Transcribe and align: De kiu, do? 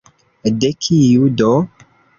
De 0.61 0.71
kiu, 0.87 1.31
do? 1.43 1.55